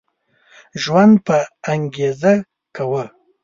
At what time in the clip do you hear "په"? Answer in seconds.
1.25-1.37